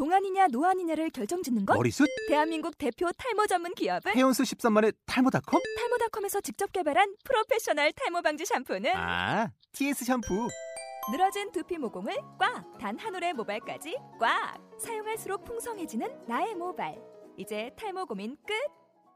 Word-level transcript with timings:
동안이냐 0.00 0.48
노안이냐를 0.52 1.08
결정짓는 1.08 1.64
것? 1.64 1.74
머리숱? 1.74 2.06
대한민국 2.28 2.76
대표 2.76 3.08
탈모 3.16 3.46
전문 3.46 3.74
기업은 3.74 4.12
헤어수 4.14 4.42
13만의 4.42 4.94
탈모닷컴? 5.06 5.62
탈모닷컴에서 5.78 6.42
직접 6.42 6.70
개발한 6.70 7.14
프로페셔널 7.24 7.92
탈모 7.92 8.20
방지 8.20 8.44
샴푸는 8.44 8.90
아, 8.94 9.50
TS 9.72 10.04
샴푸. 10.04 10.48
늘어진 11.10 11.50
두피 11.50 11.78
모공을 11.78 12.14
꽉! 12.38 12.76
단 12.78 12.98
한 12.98 13.14
올의 13.14 13.32
모발까지 13.32 13.96
꽉! 14.20 14.58
사용할수록 14.78 15.46
풍성해지는 15.46 16.26
나의 16.28 16.54
모발. 16.56 16.94
이제 17.38 17.70
탈모 17.78 18.04
고민 18.04 18.36
끝! 18.46 18.52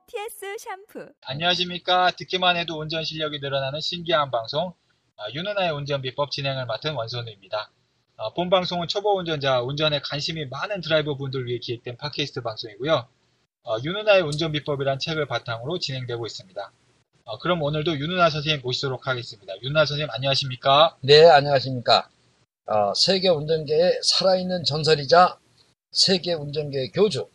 TS 0.06 0.56
샴푸. 0.58 1.12
안녕하십니까. 1.26 2.10
듣기만 2.12 2.56
해도 2.56 2.80
운전 2.80 3.04
실력이 3.04 3.38
늘어나는 3.40 3.80
신기한 3.80 4.30
방송, 4.30 4.72
아, 5.18 5.30
윤은아의 5.34 5.72
운전 5.72 6.00
비법 6.00 6.30
진행을 6.30 6.64
맡은 6.64 6.94
원선우입니다. 6.94 7.70
아, 8.22 8.28
본 8.34 8.50
방송은 8.50 8.86
초보 8.86 9.16
운전자, 9.16 9.62
운전에 9.62 10.00
관심이 10.00 10.44
많은 10.44 10.82
드라이버 10.82 11.16
분들 11.16 11.46
위해 11.46 11.58
기획된 11.58 11.96
팟캐스트 11.96 12.42
방송이고요. 12.42 13.08
어, 13.62 13.76
윤은아의 13.82 14.20
운전 14.20 14.52
비법이란 14.52 14.98
책을 14.98 15.24
바탕으로 15.24 15.78
진행되고 15.78 16.26
있습니다. 16.26 16.72
어, 17.24 17.38
그럼 17.38 17.62
오늘도 17.62 17.98
윤은아 17.98 18.28
선생님 18.28 18.60
모시도록 18.62 19.06
하겠습니다. 19.06 19.54
윤은아 19.62 19.86
선생님 19.86 20.10
안녕하십니까? 20.10 20.98
네, 21.00 21.24
안녕하십니까. 21.30 22.10
어, 22.66 22.92
세계 22.94 23.30
운전계의 23.30 24.00
살아있는 24.02 24.64
전설이자 24.64 25.38
세계 25.90 26.34
운전계의 26.34 26.90
교주, 26.90 27.26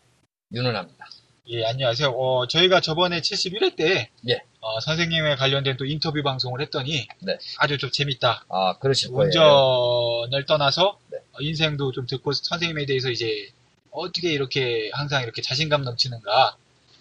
윤은아입니다. 0.53 1.07
예, 1.47 1.65
안녕하세요. 1.65 2.09
어, 2.09 2.45
저희가 2.45 2.81
저번에 2.81 3.21
71회 3.21 3.75
때 3.75 4.11
예. 4.29 4.43
어, 4.67 4.79
선생님에 4.79 5.35
관련된 5.35 5.77
또 5.77 5.85
인터뷰 5.85 6.23
방송을 6.23 6.59
했더니 6.61 7.07
네. 7.19 7.37
아주 7.59 7.77
좀 7.77 7.91
재밌다. 7.91 8.45
아, 8.49 8.77
그러실 8.79 9.11
거예요. 9.11 9.27
운전을 9.27 10.45
떠나서 10.47 10.97
네. 11.11 11.17
어, 11.33 11.37
인생도 11.39 11.91
좀 11.91 12.07
듣고 12.07 12.31
선생님에 12.33 12.87
대해서 12.87 13.11
이제 13.11 13.49
어떻게 13.91 14.33
이렇게 14.33 14.89
항상 14.93 15.21
이렇게 15.21 15.41
자신감 15.43 15.83
넘치는가 15.83 16.55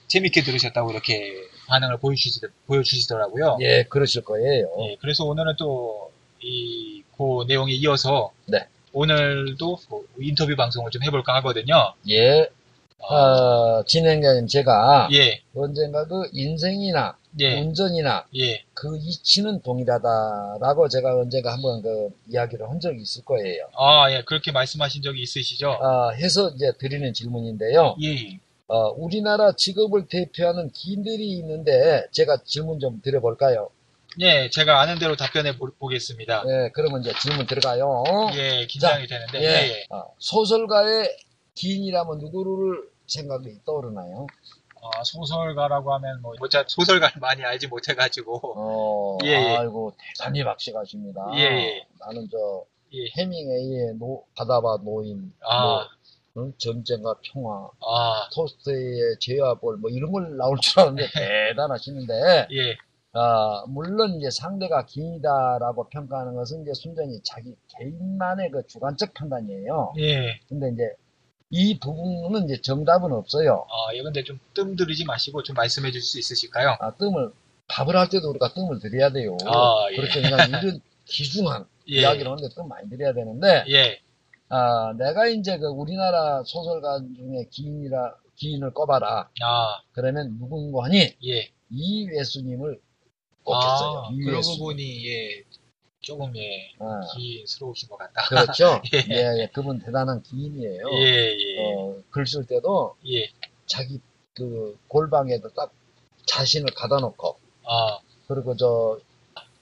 재밌게 0.08 0.42
들으셨다고 0.42 0.90
이렇게 0.92 1.32
반응을 1.68 1.96
보여주시, 1.98 2.40
보여주시더라고요. 2.66 3.56
예, 3.62 3.84
그러실 3.88 4.22
거예요. 4.24 4.68
예, 4.82 4.96
그래서 5.00 5.24
오늘은 5.24 5.56
또 5.56 6.10
이 6.42 7.02
그 7.16 7.44
내용에 7.48 7.72
이어서 7.74 8.32
네. 8.46 8.66
오늘도 8.92 9.76
그 9.88 10.06
인터뷰 10.20 10.54
방송을 10.56 10.90
좀 10.90 11.02
해볼까 11.04 11.34
하거든요. 11.36 11.94
예, 12.10 12.48
어, 13.08 13.14
어, 13.14 13.84
진행자님 13.84 14.46
제가 14.46 15.08
예, 15.12 15.40
언젠가 15.54 16.06
그 16.06 16.28
인생이나 16.32 17.16
예, 17.40 17.60
운전이나 17.60 18.26
예, 18.36 18.62
그 18.74 18.96
이치는 18.96 19.62
동일하다라고 19.62 20.88
제가 20.88 21.16
언젠가 21.16 21.52
한번 21.52 21.82
그 21.82 22.10
이야기를 22.30 22.68
한 22.68 22.80
적이 22.80 23.02
있을 23.02 23.24
거예요. 23.24 23.68
아, 23.76 24.10
예, 24.10 24.22
그렇게 24.22 24.52
말씀하신 24.52 25.02
적이 25.02 25.22
있으시죠? 25.22 25.70
아, 25.70 26.10
해서 26.10 26.50
이제 26.50 26.72
드리는 26.78 27.12
질문인데요. 27.12 27.96
예, 28.02 28.38
어, 28.68 28.88
우리나라 28.96 29.52
직업을 29.56 30.06
대표하는 30.08 30.70
기인들이 30.70 31.32
있는데 31.38 32.06
제가 32.12 32.38
질문 32.44 32.80
좀 32.80 33.00
드려볼까요? 33.02 33.70
예, 34.20 34.48
제가 34.48 34.80
아는 34.80 34.98
대로 34.98 35.16
답변해 35.16 35.56
보, 35.58 35.68
보겠습니다. 35.78 36.44
네, 36.46 36.70
그러면 36.72 37.00
이제 37.00 37.12
질문 37.20 37.46
들어가요. 37.46 38.04
예, 38.34 38.64
긴장이 38.66 39.06
되는데, 39.06 39.42
예, 39.42 39.68
예. 39.70 39.86
어, 39.90 40.04
소설가의 40.18 41.10
기인이라면 41.54 42.18
누구를 42.18 42.93
생각이 43.06 43.60
떠오르나요? 43.64 44.26
어, 44.84 44.90
소설가라고 45.02 45.94
하면 45.94 46.20
뭐, 46.20 46.34
뭐, 46.38 46.48
제가 46.48 46.64
소설가를 46.68 47.18
많이 47.18 47.42
알지 47.42 47.68
못해가지고, 47.68 48.52
어, 48.56 49.18
예, 49.24 49.30
예. 49.30 49.56
아이고, 49.56 49.94
대단히 49.96 50.44
박식하십니다. 50.44 51.30
예, 51.36 51.40
예. 51.40 51.86
나는 52.00 52.28
저, 52.30 52.64
예. 52.92 53.06
해밍웨이의 53.16 53.94
노, 53.94 54.24
바다바 54.36 54.78
노인, 54.84 55.32
아, 55.40 55.88
뭐, 56.34 56.44
응? 56.44 56.52
전쟁과 56.58 57.16
평화, 57.22 57.70
아, 57.80 58.28
토스트의 58.34 59.16
죄와볼, 59.20 59.78
뭐 59.78 59.88
이런 59.90 60.12
걸 60.12 60.36
나올 60.36 60.58
줄 60.60 60.80
알았는데 60.80 61.06
대단하시는데, 61.54 62.48
예, 62.52 62.76
아, 63.14 63.64
물론 63.68 64.16
이제 64.16 64.28
상대가 64.30 64.84
기이다라고 64.84 65.88
평가하는 65.88 66.34
것은 66.34 66.62
이제 66.62 66.72
순전히 66.74 67.20
자기 67.22 67.56
개인만의 67.78 68.50
그 68.50 68.66
주관적 68.66 69.14
판단이에요. 69.14 69.94
예. 69.98 70.40
근데 70.48 70.70
이제 70.70 70.92
이 71.50 71.78
부분은 71.78 72.44
이제 72.46 72.60
정답은 72.60 73.12
없어요. 73.12 73.66
아, 73.70 73.94
예, 73.94 74.02
근데 74.02 74.24
좀 74.24 74.38
뜸 74.54 74.76
들이지 74.76 75.04
마시고 75.04 75.42
좀 75.42 75.54
말씀해 75.54 75.90
주실 75.92 76.02
수 76.02 76.18
있으실까요? 76.18 76.76
아, 76.80 76.92
뜸을, 76.96 77.32
밥을 77.68 77.96
할 77.96 78.08
때도 78.08 78.30
우리가 78.30 78.52
뜸을 78.54 78.78
들여야 78.80 79.10
돼요. 79.12 79.36
아, 79.46 79.86
예. 79.92 79.96
그렇게 79.96 80.20
그냥 80.22 80.48
이런 80.48 80.80
귀중한 81.06 81.66
예. 81.90 82.00
이야기를 82.00 82.30
하는데 82.30 82.48
뜸 82.54 82.68
많이 82.68 82.88
들여야 82.88 83.12
되는데, 83.14 83.64
예, 83.68 84.00
아, 84.48 84.94
내가 84.98 85.26
이제 85.28 85.58
그 85.58 85.66
우리나라 85.66 86.42
소설가 86.44 86.98
중에 87.16 87.46
기인이라, 87.50 88.14
기인을 88.36 88.72
꼽아라. 88.72 89.28
아, 89.42 89.80
그러면 89.92 90.38
누군가 90.38 90.84
하니 90.84 91.14
예. 91.26 91.50
이회수님을 91.70 92.80
꼽겠어요. 93.44 94.04
아, 94.06 94.08
이회수. 94.12 94.50
그러고 94.50 94.64
보니, 94.64 95.06
예, 95.08 95.42
조금, 96.04 96.36
예, 96.36 96.70
아, 96.78 97.00
기인스러우신 97.14 97.88
것 97.88 97.96
같다. 97.98 98.22
그렇죠. 98.28 98.80
예. 98.94 98.98
예, 99.10 99.42
예, 99.42 99.48
그분 99.52 99.78
대단한 99.80 100.22
기인이에요. 100.22 100.86
예, 100.92 101.32
예, 101.32 101.64
어, 101.64 101.96
글 102.10 102.26
쓸 102.26 102.46
때도 102.46 102.94
예. 103.08 103.28
자기 103.66 104.00
그 104.34 104.78
골방에도 104.88 105.48
딱 105.54 105.72
자신을 106.26 106.70
가다 106.74 106.96
놓고, 106.98 107.38
아, 107.66 107.98
그리고 108.28 108.56
저 108.56 108.98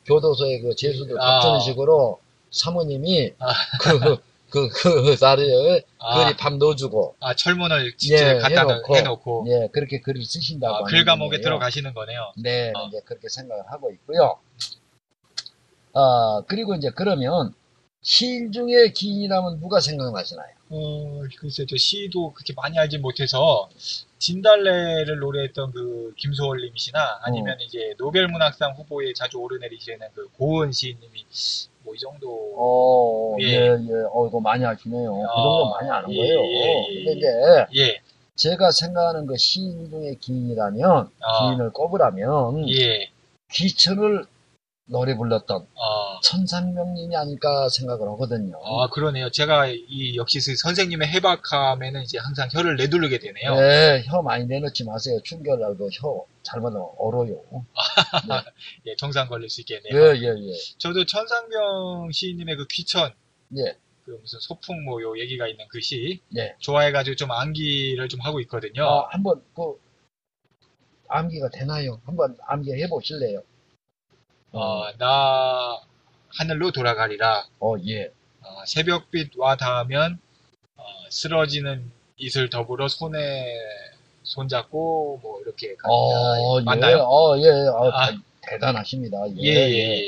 교도소에 0.06 0.60
그 0.60 0.74
재수들 0.74 1.20
아. 1.20 1.40
박주는 1.40 1.60
식으로 1.60 2.20
사모님이 2.50 3.32
아. 3.38 3.52
그, 3.80 4.16
그, 4.50 4.68
그, 4.68 5.16
자리에 5.16 5.82
아, 5.98 6.24
글이 6.24 6.36
밥 6.36 6.54
넣어주고, 6.56 7.16
아, 7.20 7.34
철문을 7.34 7.96
직접 7.96 8.16
예, 8.16 8.34
갖다 8.38 8.62
해놓고, 8.62 8.96
해놓고, 8.96 9.46
예, 9.48 9.68
그렇게 9.72 10.00
글을 10.00 10.22
쓰신다고. 10.24 10.74
아, 10.76 10.82
글 10.84 11.04
감옥에 11.06 11.36
분이에요. 11.38 11.42
들어가시는 11.42 11.94
거네요. 11.94 12.32
네, 12.36 12.72
아. 12.74 12.84
이제 12.88 13.00
그렇게 13.04 13.28
생각을 13.30 13.64
하고 13.70 13.90
있고요. 13.92 14.38
아, 15.94 16.42
그리고 16.46 16.74
이제 16.74 16.90
그러면 16.94 17.54
시인 18.00 18.50
중에 18.52 18.90
기인이라면 18.92 19.60
누가 19.60 19.80
생각나시나요? 19.80 20.48
어, 20.70 21.22
글쎄, 21.38 21.66
저 21.68 21.76
시도 21.76 22.32
그렇게 22.32 22.54
많이 22.56 22.78
알지 22.78 22.98
못해서, 22.98 23.68
진달래를 24.18 25.18
노래했던 25.18 25.72
그 25.72 26.14
김소월 26.16 26.60
님이시나, 26.62 27.20
아니면 27.22 27.54
어. 27.54 27.62
이제 27.62 27.94
노벨문학상 27.98 28.72
후보에 28.76 29.12
자주 29.14 29.38
오르내리시는 29.38 29.98
그 30.14 30.28
고은 30.38 30.72
시인님이, 30.72 31.26
뭐 31.84 31.94
이 31.94 31.98
정도, 31.98 32.28
어, 32.56 33.36
예. 33.40 33.44
예, 33.44 33.66
예, 33.66 33.92
어, 34.12 34.26
이거 34.28 34.40
많이 34.40 34.64
아시네요. 34.64 35.12
그 35.12 35.22
아, 35.24 35.34
정도 35.42 35.70
많이 35.70 35.90
아는 35.90 36.10
예, 36.12 36.16
거예요. 36.16 36.40
예, 36.40 36.86
예, 36.90 37.04
근데 37.04 37.12
이제 37.18 37.66
예, 37.76 38.00
제가 38.36 38.70
생각하는 38.70 39.26
그 39.26 39.36
시인 39.36 39.90
중에 39.90 40.14
기인이라면, 40.20 41.10
아. 41.20 41.50
기인을 41.50 41.70
꼽으라면, 41.72 42.68
예, 42.70 43.10
귀천을 43.52 44.24
노래 44.92 45.16
불렀던 45.16 45.66
아, 45.74 46.20
천상명린이 46.22 47.16
아닐까 47.16 47.68
생각을 47.70 48.06
하거든요. 48.10 48.60
아, 48.62 48.88
그러네요. 48.88 49.30
제가 49.30 49.66
이 49.68 50.16
역시 50.16 50.38
그 50.38 50.54
선생님의 50.54 51.08
해박함에는 51.08 52.02
이제 52.02 52.18
항상 52.18 52.48
혀를 52.52 52.76
내두르게 52.76 53.18
되네요. 53.18 53.54
네, 53.56 54.04
혀 54.06 54.22
많이 54.22 54.46
내놓지 54.46 54.84
마세요. 54.84 55.18
충격하고 55.24 55.88
혀 55.92 56.24
잘못하면 56.42 56.86
얼어요. 56.98 57.42
예, 58.86 58.94
정상 58.96 59.28
걸릴 59.28 59.48
수 59.48 59.62
있겠네요. 59.62 59.94
예, 59.94 60.16
예, 60.16 60.26
예. 60.28 60.52
저도 60.78 61.06
천상병 61.06 62.10
시인님의 62.12 62.56
그 62.56 62.66
귀천, 62.68 63.12
예, 63.56 63.76
그 64.04 64.10
무슨 64.20 64.38
소풍 64.40 64.84
모요 64.84 65.18
얘기가 65.18 65.48
있는 65.48 65.64
그 65.70 65.80
시, 65.80 66.20
예. 66.36 66.54
좋아해가지고 66.58 67.16
좀 67.16 67.32
암기를 67.32 68.08
좀 68.08 68.20
하고 68.20 68.40
있거든요. 68.40 68.84
아, 68.84 69.08
한번 69.10 69.42
그 69.54 69.80
암기가 71.08 71.50
되나요? 71.50 72.00
한번 72.04 72.36
암기 72.46 72.72
해보실래요? 72.72 73.42
어, 74.52 74.84
나 74.98 75.78
하늘로 76.38 76.72
돌아가리라. 76.72 77.46
어, 77.60 77.74
예. 77.86 78.04
어, 78.42 78.64
새벽빛 78.66 79.32
와 79.38 79.56
닿으면 79.56 80.18
어, 80.76 80.82
쓰러지는 81.10 81.90
이슬 82.16 82.50
더불어 82.50 82.88
손에 82.88 83.46
손잡고 84.22 85.20
뭐 85.22 85.40
이렇게 85.42 85.74
갑니다. 85.76 85.88
어, 85.90 86.60
예. 86.60 86.64
맞나요? 86.64 86.98
어, 86.98 87.38
예. 87.38 87.48
어, 87.68 87.90
아. 87.92 88.10
대- 88.10 88.16
대단하십니다. 88.44 89.18
예, 89.38 89.48
예, 89.48 90.00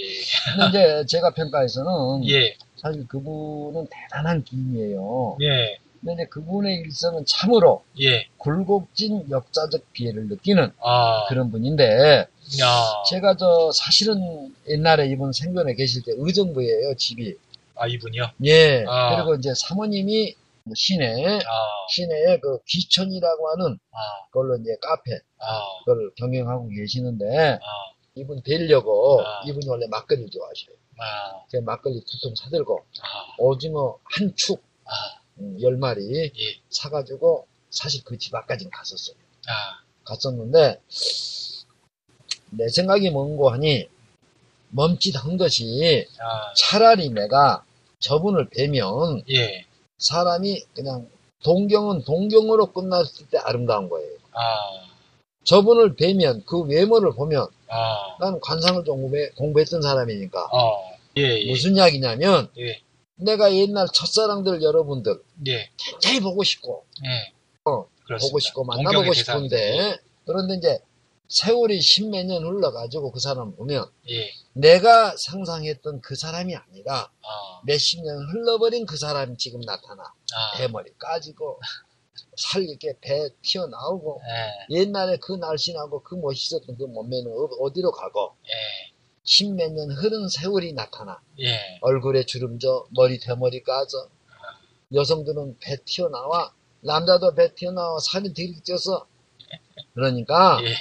근데 0.56 0.68
이제 0.68 1.06
제가 1.06 1.30
평가에서는 1.34 2.28
예, 2.28 2.56
사실 2.76 3.06
그분은 3.06 3.86
대단한 3.88 4.42
기인이에요. 4.42 5.38
예, 5.40 5.78
근데 6.04 6.22
이제 6.22 6.28
그분의 6.28 6.76
일생은 6.80 7.24
참으로 7.26 7.82
예, 8.00 8.26
굴곡진 8.38 9.30
역사적 9.30 9.92
피해를 9.92 10.28
느끼는 10.28 10.72
아, 10.82 11.24
그런 11.28 11.50
분인데 11.50 12.26
야, 12.60 13.02
제가 13.08 13.36
저 13.36 13.70
사실은 13.72 14.54
옛날에 14.68 15.06
이분 15.08 15.32
생전에 15.32 15.74
계실 15.74 16.02
때 16.02 16.12
의정부예요 16.16 16.94
집이. 16.96 17.36
아 17.76 17.86
이분이요? 17.88 18.30
예. 18.44 18.84
아. 18.86 19.16
그리고 19.16 19.34
이제 19.34 19.52
사모님이 19.56 20.34
시내 20.74 21.36
아, 21.38 21.40
시내에 21.90 22.38
그 22.38 22.58
귀천이라고 22.66 23.48
하는 23.50 23.78
아, 23.90 23.96
걸로 24.30 24.56
이제 24.56 24.76
카페 24.80 25.12
아, 25.38 25.60
그걸 25.84 26.10
경영하고 26.16 26.68
계시는데 26.68 27.54
아, 27.54 27.58
이분 28.14 28.42
뵈려고 28.42 29.20
아. 29.22 29.40
이분이 29.46 29.66
원래 29.68 29.86
막걸리 29.90 30.28
좋아하셔요. 30.30 30.76
아, 30.98 31.44
제 31.50 31.60
막걸리 31.60 32.00
두 32.04 32.18
통 32.22 32.34
사들고 32.36 32.78
아, 33.02 33.34
오징어 33.38 33.98
한 34.04 34.32
축 34.36 34.62
열 35.60 35.76
마리 35.76 36.24
예. 36.26 36.32
사가지고 36.70 37.46
사실 37.70 38.04
그 38.04 38.16
집 38.18 38.34
앞까지는 38.34 38.70
갔었어요. 38.70 39.16
아, 39.48 39.82
갔었는데 40.04 40.80
내 42.50 42.68
생각이 42.68 43.10
뭔고 43.10 43.50
하니 43.50 43.88
멈칫한 44.70 45.36
것이 45.36 46.06
아, 46.20 46.52
차라리 46.56 47.10
내가 47.10 47.64
저분을 48.00 48.48
뵈면 48.50 49.24
예. 49.30 49.64
사람이 49.98 50.62
그냥 50.74 51.08
동경은 51.42 52.04
동경으로 52.04 52.72
끝났을 52.72 53.26
때 53.28 53.38
아름다운 53.38 53.88
거예요. 53.88 54.10
아, 54.32 54.86
저분을 55.44 55.94
뵈면 55.96 56.44
그 56.46 56.60
외모를 56.62 57.12
보면 57.14 57.46
아, 57.68 58.16
나는 58.20 58.40
관상을 58.40 58.84
좀 58.84 59.00
공부해, 59.02 59.30
공부했던 59.30 59.82
사람이니까 59.82 60.48
어, 60.52 60.96
예, 61.18 61.22
예. 61.22 61.50
무슨 61.50 61.76
이야기냐면 61.76 62.48
예, 62.58 62.80
내가 63.16 63.54
옛날 63.54 63.86
첫사랑들 63.92 64.62
여러분들 64.62 65.22
예, 65.46 65.70
굉장히 65.76 66.20
보고 66.20 66.42
싶고 66.42 66.84
예. 67.04 67.32
어, 67.64 67.86
그렇습니다. 68.04 68.28
보고 68.28 68.38
싶고 68.38 68.64
만나보고. 68.64 69.12
싶은데 69.12 69.96
그런데 70.26 70.54
이제 70.54 70.80
세월이 71.28 71.80
십몇 71.80 72.26
년 72.26 72.44
흘러가지고 72.44 73.10
그 73.12 73.20
사람 73.20 73.54
보면 73.56 73.90
예, 74.10 74.30
내가 74.52 75.14
상상했던 75.16 76.00
그 76.02 76.14
사람이 76.16 76.54
아니라 76.54 77.10
아, 77.22 77.60
몇십 77.64 78.02
년 78.04 78.18
흘러버린 78.30 78.84
그 78.86 78.96
사람이 78.96 79.36
지금 79.38 79.60
나타나 79.60 80.02
아, 80.02 80.56
대머리 80.58 80.90
까지고 80.98 81.60
살 82.36 82.62
이렇게 82.62 82.94
배 83.00 83.28
튀어나오고 83.42 84.20
예, 84.70 84.76
옛날에 84.80 85.16
그 85.18 85.32
날씬하고 85.32 86.02
그 86.02 86.14
멋있었던 86.16 86.76
그 86.76 86.82
몸매는 86.84 87.30
어- 87.30 87.56
어디로 87.64 87.90
가고 87.92 88.34
예, 88.46 88.92
십몇 89.24 89.72
년 89.72 89.90
흐른 89.90 90.28
세월이 90.28 90.74
나타나 90.74 91.20
예, 91.40 91.78
얼굴에 91.80 92.24
주름져 92.24 92.86
머리 92.90 93.18
대머리 93.18 93.62
까져. 93.62 94.08
여성들은 94.92 95.58
배 95.60 95.76
튀어나와 95.84 96.52
남자도 96.82 97.34
배 97.34 97.54
튀어나와 97.54 97.98
살이 98.00 98.32
되게 98.32 98.54
쪄서. 98.62 99.06
그러니까 99.94 100.60
예, 100.62 100.74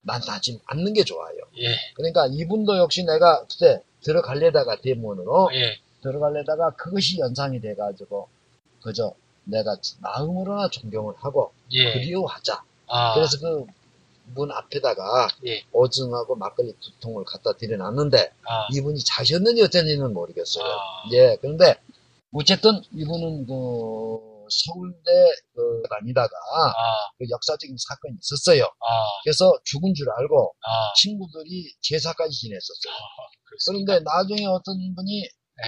만나지 0.00 0.60
않는 0.66 0.94
게 0.94 1.04
좋아요. 1.04 1.36
예, 1.58 1.74
그러니까 1.94 2.26
이분도 2.30 2.78
역시 2.78 3.04
내가 3.04 3.44
그때 3.46 3.82
들어갈래다가 4.00 4.80
대문으로 4.80 5.50
예, 5.54 5.78
들어갈래다가 6.02 6.70
그것이 6.70 7.18
연상이 7.18 7.60
돼가지고 7.60 8.28
그저 8.82 9.14
내가 9.44 9.76
마음으로나 10.00 10.68
존경을 10.70 11.14
하고 11.18 11.52
예. 11.72 11.92
그리워하자. 11.92 12.62
아, 12.88 13.14
그래서 13.14 13.38
그 13.38 13.66
문 14.34 14.50
앞에다가 14.50 15.28
예, 15.46 15.64
오징하고 15.72 16.36
막걸리 16.36 16.74
두 16.80 16.90
통을 17.00 17.24
갖다 17.24 17.52
들여놨는데 17.52 18.32
아, 18.46 18.68
이분이 18.72 19.00
자셨는지 19.04 19.62
어쩐지는 19.62 20.12
모르겠어요. 20.12 20.64
아. 20.64 21.08
예, 21.12 21.36
그런데 21.40 21.76
어쨌든 22.32 22.80
이분은 22.92 23.46
그 23.46 24.32
서울대 24.48 25.10
그 25.54 25.82
다니다가 25.88 26.28
아, 26.28 27.10
그 27.18 27.24
역사적인 27.28 27.76
사건이 27.78 28.16
있었어요. 28.20 28.64
아, 28.64 29.06
그래서 29.24 29.52
죽은 29.64 29.94
줄 29.94 30.10
알고 30.10 30.54
아, 30.60 30.92
친구들이 30.96 31.72
제사까지 31.80 32.30
지냈었어요. 32.36 32.94
그렇습니까? 33.44 33.92
그런데 33.94 34.04
나중에 34.04 34.46
어떤 34.46 34.76
분이 34.94 35.22
네. 35.22 35.64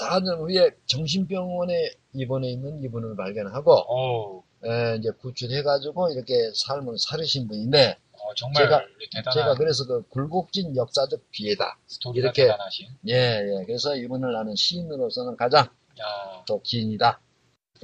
4년 0.00 0.38
후에 0.38 0.70
정신병원에 0.86 1.90
입원해 2.14 2.50
있는 2.50 2.82
이분을 2.82 3.16
발견하고 3.16 3.72
어 3.72 4.42
우, 4.62 4.68
예, 4.68 4.96
이제 4.98 5.10
구출해가지고 5.20 6.10
이렇게 6.10 6.34
삶을 6.54 6.96
살으신 6.98 7.48
분인데 7.48 7.96
어, 8.12 8.34
정말 8.36 8.64
제가- 8.68 8.84
대단한 9.12 9.32
제가 9.34 9.54
그래서 9.56 9.84
그 9.86 10.02
굴곡진 10.08 10.76
역사적 10.76 11.20
비애다. 11.32 11.76
이렇게- 12.14 12.42
대단하신. 12.44 12.86
예, 13.08 13.14
예. 13.60 13.64
그래서 13.66 13.96
이분을 13.96 14.32
나는 14.32 14.54
시인으로서는 14.54 15.36
가장 15.36 15.64
야, 16.00 16.44
또 16.46 16.60
기인이다. 16.62 17.20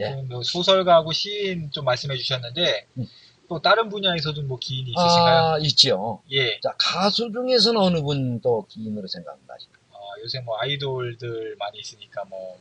예. 0.01 0.11
뭐 0.23 0.43
소설가하고 0.43 1.13
시인 1.13 1.71
좀 1.73 1.85
말씀해 1.85 2.17
주셨는데 2.17 2.87
음. 2.99 3.07
또 3.49 3.61
다른 3.61 3.89
분야에서도 3.89 4.43
뭐 4.43 4.59
기인이 4.59 4.91
있으신가요? 4.91 5.43
아, 5.55 5.59
있지요. 5.59 6.23
예. 6.31 6.61
자, 6.61 6.75
가수 6.79 7.33
중에서는 7.33 7.81
어느 7.81 8.01
분 8.03 8.41
또 8.41 8.67
기인으로 8.69 9.09
생각합니다. 9.09 9.55
어, 9.91 9.99
요새 10.23 10.39
뭐 10.41 10.57
아이돌들 10.61 11.57
많이 11.59 11.81
있으니까 11.81 12.25
뭐, 12.27 12.39
뭐 12.39 12.59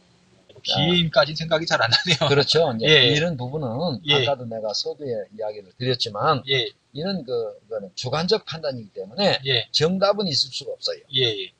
기인까지 0.63 1.35
생각이 1.35 1.65
잘 1.65 1.81
안 1.81 1.89
나네요. 1.89 2.17
그렇죠. 2.29 2.73
이제 2.75 2.87
예. 2.87 3.07
이런 3.13 3.37
부분은 3.37 4.01
예. 4.07 4.23
아까도 4.23 4.45
내가 4.45 4.73
서두에 4.73 5.07
이야기를 5.37 5.73
드렸지만 5.77 6.43
예, 6.49 6.69
이런 6.93 7.23
그 7.23 7.59
그거는 7.61 7.91
주관적 7.95 8.45
판단이기 8.45 8.89
때문에 8.93 9.39
예, 9.45 9.67
정답은 9.71 10.27
있을 10.27 10.49
수가 10.51 10.71
없어요. 10.71 10.99
예, 11.15 11.23
예, 11.23 11.51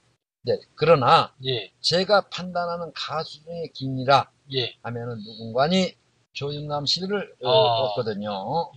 네. 0.44 0.59
그러나 0.75 1.33
예, 1.45 1.71
제가 1.81 2.29
판단하는 2.29 2.91
가수 2.94 3.44
중에 3.44 3.67
예. 4.55 4.73
하면은 4.81 5.17
누군가니 5.23 5.95
조윤남 6.33 6.85
씨를 6.85 7.35
어, 7.43 7.50
아. 7.50 7.93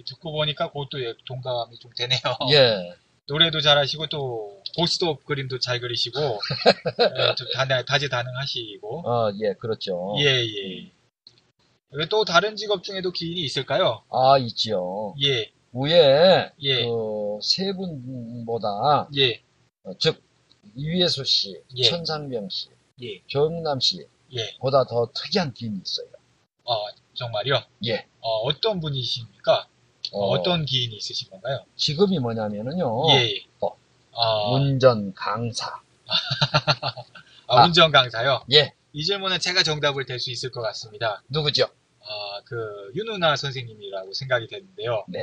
듣고 0.06 0.32
보니까 0.32 0.68
그것도 0.68 1.02
예, 1.04 1.14
동감이 1.26 1.78
좀 1.78 1.90
되네요. 1.96 2.20
예. 2.52 2.94
노래도 3.28 3.60
잘하시고 3.60 4.08
또 4.08 4.59
고스톱 4.76 5.24
그림도 5.24 5.58
잘 5.58 5.80
그리시고 5.80 6.18
예, 6.20 7.34
좀 7.34 7.46
다, 7.54 7.84
다재다능하시고 7.84 9.08
어, 9.08 9.32
예, 9.42 9.54
그렇죠. 9.54 10.14
예, 10.18 10.44
예. 10.44 10.92
왜또 11.92 12.24
다른 12.24 12.56
직업 12.56 12.84
중에도 12.84 13.10
기인이 13.10 13.40
있을까요? 13.40 14.02
아, 14.10 14.38
있지요. 14.38 15.14
예, 15.22 15.50
위에 15.72 16.52
예, 16.62 16.84
그세 16.84 17.72
분보다 17.72 19.08
예, 19.16 19.42
어, 19.84 19.92
즉 19.98 20.22
이회수 20.76 21.24
씨, 21.24 21.60
예. 21.76 21.82
천상병 21.84 22.48
씨, 22.48 22.68
예, 23.02 23.20
조영남 23.26 23.80
씨보다 23.80 24.80
예. 24.80 24.88
더 24.88 25.10
특이한 25.14 25.52
기인이 25.52 25.80
있어요. 25.84 26.06
어, 26.64 26.74
정말요? 27.14 27.62
예. 27.86 28.06
어, 28.20 28.38
어떤 28.44 28.80
분이십니까? 28.80 29.68
어, 30.12 30.30
어, 30.30 30.42
떤 30.42 30.64
기인이 30.64 30.96
있으신 30.96 31.30
건가요? 31.30 31.64
직업이 31.76 32.18
뭐냐면은요. 32.18 33.10
예, 33.10 33.30
예. 33.30 33.44
어. 34.12 34.22
아, 34.22 34.50
운전 34.54 35.12
강사. 35.14 35.80
아, 37.46 37.62
아. 37.62 37.64
운전 37.64 37.90
강사요? 37.92 38.44
예. 38.52 38.72
이 38.92 39.04
질문은 39.04 39.38
제가 39.38 39.62
정답을 39.62 40.04
될수 40.04 40.30
있을 40.30 40.50
것 40.50 40.60
같습니다. 40.62 41.22
누구죠? 41.28 41.64
아, 42.02 42.40
그, 42.44 42.56
윤은아 42.96 43.36
선생님이라고 43.36 44.12
생각이 44.12 44.48
되는데요. 44.48 45.04
네. 45.08 45.20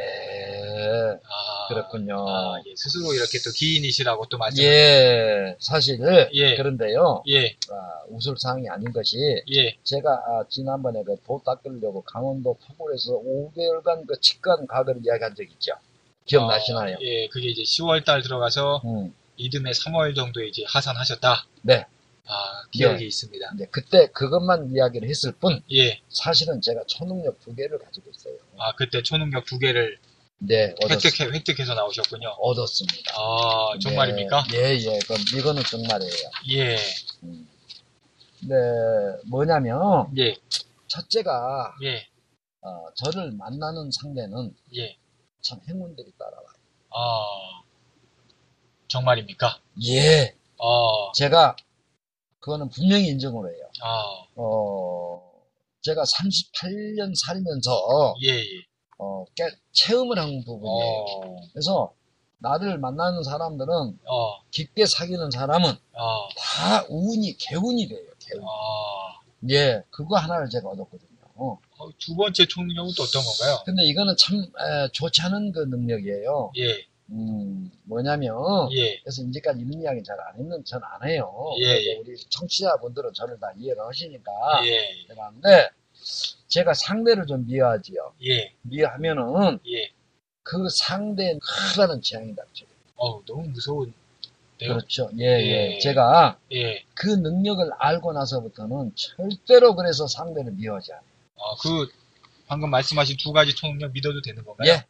아, 1.21 1.67
그렇군요. 1.67 2.15
아, 2.29 2.61
예, 2.65 2.73
스스로 2.77 3.13
이렇게 3.13 3.39
또 3.39 3.51
기인이시라고 3.53 4.27
또 4.27 4.37
말씀. 4.37 4.63
예. 4.63 5.57
사실 5.59 5.99
예. 6.33 6.55
그런데요. 6.55 7.23
예, 7.27 7.47
아, 7.71 8.03
웃을 8.09 8.35
사항이 8.37 8.69
아닌 8.69 8.93
것이 8.93 9.17
예, 9.51 9.75
제가 9.83 10.09
아, 10.11 10.43
지난번에 10.49 11.03
그 11.03 11.15
도 11.27 11.41
닦으려고 11.45 12.03
강원도 12.03 12.57
토굴에서 12.65 13.19
5개월간 13.21 14.07
그 14.07 14.17
직관 14.21 14.65
가거를 14.67 15.01
이야기한 15.03 15.35
적 15.35 15.43
있죠. 15.43 15.73
기억나시나요? 16.27 16.95
어, 16.95 16.99
예, 17.01 17.27
그게 17.29 17.49
이제 17.49 17.63
10월 17.63 18.05
달 18.05 18.21
들어가서 18.21 18.81
음. 18.85 19.13
이듬해 19.37 19.71
3월 19.71 20.15
정도에 20.15 20.47
이제 20.47 20.63
하산하셨다. 20.67 21.45
네. 21.63 21.85
아, 22.25 22.63
기억이 22.71 22.99
네. 22.99 23.05
있습니다. 23.05 23.51
이제 23.55 23.67
그때 23.71 24.07
그것만 24.07 24.71
이야기를 24.73 25.07
했을 25.07 25.31
뿐 25.31 25.61
예, 25.71 26.01
사실은 26.09 26.61
제가 26.61 26.83
초능력 26.85 27.39
두 27.39 27.55
개를 27.55 27.79
가지고 27.79 28.11
있어요. 28.11 28.35
아, 28.57 28.75
그때 28.75 29.01
초능력 29.01 29.45
두 29.45 29.57
개를 29.57 29.97
네, 30.39 30.75
획득해, 30.87 31.31
획득해서 31.31 31.73
나오셨군요. 31.73 32.27
얻었습니다. 32.39 33.13
아, 33.15 33.79
정말입니까? 33.79 34.43
네, 34.51 34.57
예, 34.57 34.75
예. 34.75 34.99
그럼 35.07 35.21
이거는 35.35 35.63
정말이에요. 35.63 36.29
예, 36.51 36.77
음. 37.23 37.47
네, 38.41 38.55
뭐냐면 39.25 40.07
예, 40.17 40.35
첫째가 40.87 41.75
예, 41.83 42.05
어, 42.61 42.85
저를 42.95 43.31
만나는 43.31 43.89
상대는 43.91 44.53
예. 44.75 44.97
참 45.41 45.59
행운들이 45.67 46.11
따라와요. 46.17 46.47
아, 46.91 47.61
정말입니까? 48.87 49.59
예, 49.87 50.35
아, 50.59 51.11
제가 51.13 51.55
그거는 52.39 52.69
분명히 52.69 53.07
인정을 53.07 53.53
해요. 53.53 53.69
아, 53.81 54.25
어, 54.35 55.21
제가 55.81 56.03
38년 56.03 57.13
살면서 57.15 58.15
예, 58.23 58.29
예. 58.39 58.65
어, 58.97 59.25
꽤 59.35 59.49
체험을 59.71 60.17
한 60.17 60.43
부분이에요. 60.43 61.05
어, 61.23 61.35
그래서 61.53 61.93
나를 62.39 62.77
만나는 62.77 63.23
사람들은 63.23 63.99
어, 64.05 64.41
깊게 64.51 64.85
사귀는 64.85 65.31
사람은 65.31 65.71
아, 65.71 66.27
다 66.37 66.85
운이 66.89 67.37
개운이 67.37 67.87
돼요. 67.87 68.09
개운. 68.19 68.43
아. 68.43 69.19
예, 69.49 69.83
그거 69.91 70.17
하나를 70.17 70.49
제가 70.49 70.69
얻었거든요. 70.69 71.59
어. 71.79 71.85
어, 71.85 71.91
두 71.99 72.15
번째 72.15 72.45
초능력은 72.45 72.91
또 72.97 73.03
어떤 73.03 73.23
건가요? 73.23 73.61
근데 73.65 73.83
이거는 73.83 74.15
참 74.17 74.37
에, 74.41 74.87
좋지 74.91 75.21
않은 75.23 75.51
그 75.51 75.59
능력이에요. 75.61 76.51
예, 76.57 76.85
음, 77.09 77.71
뭐냐면 77.83 78.35
예, 78.73 78.99
그래서 78.99 79.21
이제까지 79.23 79.61
이런 79.61 79.81
이야기 79.81 80.03
잘 80.03 80.17
안 80.19 80.35
했는 80.37 80.63
전 80.65 80.81
안 80.83 81.07
해요. 81.07 81.31
예, 81.59 81.65
예. 81.85 81.95
우리 81.97 82.15
청취자분들은 82.29 83.13
저를 83.13 83.39
다 83.39 83.51
이해를 83.57 83.81
하시니까 83.85 84.31
예, 84.65 85.05
제가 85.07 85.25
하는데 85.27 85.69
제가 86.47 86.73
상대를 86.73 87.25
좀 87.27 87.45
미워하지요. 87.47 88.13
예, 88.25 88.51
미워하면은 88.63 89.59
예. 89.69 89.89
그 90.43 90.67
상대에 90.69 91.37
크다는 91.41 92.01
재앙이 92.01 92.35
닥쳐요. 92.35 92.67
어우, 92.95 93.21
너무 93.25 93.47
무서운. 93.49 93.93
그렇죠. 94.59 95.09
예, 95.19 95.25
예. 95.25 95.73
예. 95.75 95.79
제가 95.79 96.39
예. 96.53 96.83
그 96.95 97.07
능력을 97.09 97.69
알고 97.77 98.13
나서부터는 98.13 98.93
절대로 98.95 99.75
그래서 99.75 100.07
상대를 100.07 100.53
미워하지 100.53 100.93
않아요. 100.93 101.05
어, 101.37 101.55
그 101.57 101.87
방금 102.47 102.69
말씀하신 102.69 103.17
두 103.19 103.31
가지 103.31 103.53
초능력 103.53 103.91
믿어도 103.93 104.21
되는 104.21 104.43
건가요? 104.43 104.69
예. 104.69 104.85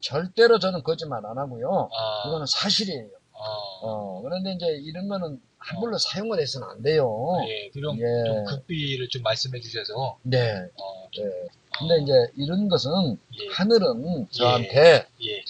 절대로 0.00 0.58
저는 0.58 0.82
거짓말 0.82 1.24
안 1.24 1.38
하고요. 1.38 1.88
아, 1.92 2.28
이거는 2.28 2.46
사실이에요. 2.46 3.08
어, 3.32 3.44
어, 3.82 4.22
그런데 4.22 4.52
이제 4.52 4.66
이런 4.82 5.08
거는 5.08 5.40
함부로 5.58 5.96
사용을 5.98 6.40
해서는 6.40 6.68
안 6.68 6.82
돼요. 6.82 7.08
예, 7.48 7.70
그럼 7.70 7.98
예. 7.98 8.02
좀 8.26 8.44
극비를 8.44 9.08
좀 9.08 9.22
말씀해 9.22 9.60
주셔서 9.60 10.18
네. 10.22 10.52
어, 10.52 11.08
예. 11.18 11.22
근데 11.78 12.02
이제 12.02 12.12
이런 12.36 12.68
것은 12.68 13.18
예, 13.40 13.48
하늘은 13.52 14.28
저한테 14.30 15.06
예, 15.24 15.44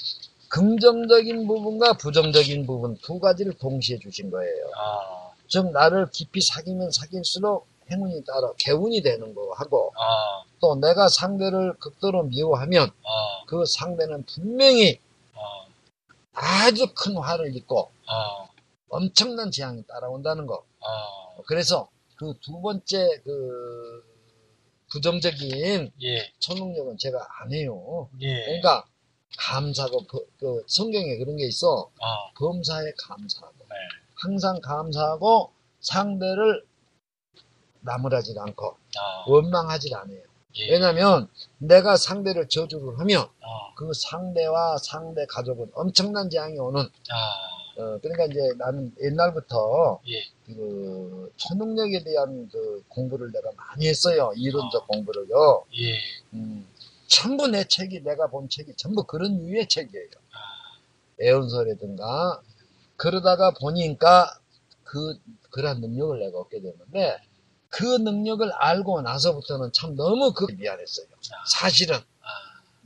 긍정적인 0.48 1.46
부분과 1.46 1.94
부정적인 1.94 2.66
부분 2.66 2.96
두 3.02 3.20
가지를 3.20 3.54
동시에 3.54 3.98
주신 3.98 4.30
거예요. 4.30 4.70
아, 4.76 5.30
즉 5.48 5.70
나를 5.70 6.08
깊이 6.10 6.40
사귀면 6.40 6.90
사귈수록 6.90 7.66
행운이 7.90 8.24
따라 8.24 8.52
개운이 8.58 9.02
되는 9.02 9.34
거 9.34 9.52
하고 9.56 9.92
아, 9.96 10.44
또 10.60 10.74
내가 10.76 11.08
상대를 11.08 11.74
극도로 11.78 12.24
미워하면 12.24 12.88
아, 12.88 13.44
그 13.46 13.64
상대는 13.64 14.24
분명히 14.24 14.98
아, 15.34 15.66
아주 16.66 16.92
큰 16.94 17.16
화를 17.16 17.54
입고 17.56 17.90
아, 18.06 18.46
엄청난 18.88 19.50
재앙이 19.50 19.84
따라온다는 19.86 20.46
거. 20.46 20.64
아, 20.80 21.42
그래서 21.46 21.88
그 22.16 22.34
두 22.42 22.60
번째 22.60 23.20
그 23.24 24.02
부정적인 24.90 25.92
예, 26.02 26.32
초능력은 26.38 26.96
제가 26.98 27.18
안 27.40 27.52
해요. 27.52 28.08
예, 28.20 28.44
그러니까 28.44 28.86
감사하고 29.38 30.06
그, 30.06 30.26
그 30.38 30.64
성경에 30.66 31.16
그런 31.18 31.36
게 31.36 31.46
있어. 31.46 31.90
아, 32.00 32.30
범사에 32.38 32.92
감사하고. 33.06 33.54
네, 33.58 33.74
항상 34.14 34.60
감사하고 34.60 35.50
상대를 35.80 36.64
나무라지 37.86 38.34
않고 38.38 38.66
아, 38.68 39.24
원망하지 39.30 39.94
않아요. 39.94 40.20
예, 40.58 40.70
왜냐하면 40.70 41.28
내가 41.58 41.96
상대를 41.96 42.48
저주를 42.48 42.98
하면 42.98 43.22
아, 43.22 43.74
그 43.76 43.92
상대와 43.94 44.78
상대 44.78 45.24
가족은 45.26 45.70
엄청난 45.74 46.28
재앙이 46.28 46.58
오는 46.58 46.80
아, 46.82 47.80
어, 47.80 47.98
그러니까 48.00 48.24
이제 48.24 48.40
나는 48.58 48.92
옛날부터 49.02 50.00
예, 50.08 50.22
그 50.46 51.32
초능력에 51.36 52.04
대한 52.04 52.48
그 52.50 52.82
공부를 52.88 53.30
내가 53.32 53.50
많이 53.56 53.86
했어요. 53.86 54.32
이론적 54.36 54.82
아. 54.82 54.86
공부를요. 54.86 55.64
예, 55.78 55.98
음, 56.34 56.66
전부 57.06 57.46
내 57.48 57.64
책이 57.64 58.00
내가 58.02 58.26
본 58.28 58.48
책이 58.48 58.74
전부 58.76 59.04
그런 59.04 59.46
유의 59.46 59.68
책이에요. 59.68 60.08
아, 60.32 60.38
애원서라든가 61.22 62.42
그러다가 62.96 63.52
보니까 63.52 64.38
그 64.84 65.18
그런 65.50 65.80
능력을 65.80 66.18
내가 66.18 66.38
얻게 66.38 66.60
됐는데 66.60 67.18
그 67.76 67.84
능력을 67.84 68.50
알고 68.54 69.02
나서부터는 69.02 69.70
참 69.74 69.96
너무 69.96 70.32
그 70.32 70.46
미안했어요. 70.50 71.06
사실은 71.46 71.96
아, 71.96 72.28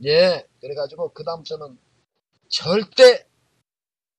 예 0.03 0.45
그래가지고 0.59 1.13
그 1.13 1.23
다음부터는 1.23 1.77
절대 2.49 3.25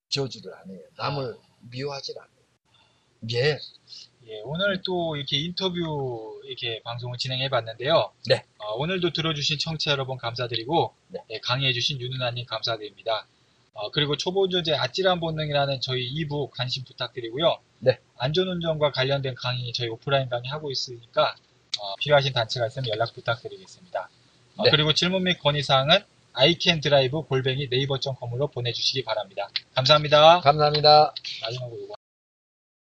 저주를 0.09 0.51
안 0.55 0.69
해요. 0.71 0.79
남을 0.97 1.37
미워하지 1.69 2.13
않아요. 2.17 2.33
예, 3.33 3.59
예, 4.27 4.41
오늘 4.45 4.81
또 4.83 5.15
이렇게 5.15 5.37
인터뷰 5.37 6.41
이렇게 6.45 6.81
방송을 6.83 7.17
진행해 7.17 7.49
봤는데요. 7.49 8.11
네. 8.27 8.43
어, 8.57 8.73
오늘도 8.77 9.13
들어주신 9.13 9.59
청취자 9.59 9.91
여러분 9.91 10.17
감사드리고, 10.17 10.93
네. 11.09 11.19
예, 11.29 11.39
강의해 11.39 11.71
주신 11.71 12.01
윤은아님 12.01 12.45
감사드립니다. 12.45 13.27
어, 13.73 13.89
그리고 13.91 14.15
초보운전자의 14.15 14.77
아찔한 14.77 15.19
본능이라는 15.19 15.81
저희 15.81 16.07
2부 16.13 16.49
관심 16.51 16.83
부탁드리고요. 16.83 17.57
네. 17.79 17.99
안전운전과 18.17 18.91
관련된 18.91 19.35
강의 19.35 19.73
저희 19.73 19.89
오프라인 19.89 20.29
강의 20.29 20.49
하고 20.49 20.71
있으니까 20.71 21.35
어, 21.79 21.95
필요하신 21.99 22.33
단체가 22.33 22.67
있으면 22.67 22.89
연락 22.89 23.13
부탁드리겠습니다. 23.13 24.09
어, 24.57 24.63
네. 24.63 24.69
그리고 24.69 24.93
질문 24.93 25.23
및 25.23 25.39
건의사항은 25.39 25.99
iCanDrive 26.33 27.23
골뱅이 27.27 27.67
네이버.com으로 27.69 28.47
보내주시기 28.47 29.03
바랍니다. 29.03 29.49
감사합니다. 29.75 30.41
감사합니다. 30.41 31.13
마지막으로 31.41 32.02